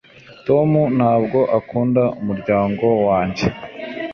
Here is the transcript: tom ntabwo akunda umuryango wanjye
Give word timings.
tom 0.47 0.69
ntabwo 0.97 1.39
akunda 1.57 2.03
umuryango 2.19 2.85
wanjye 3.05 3.45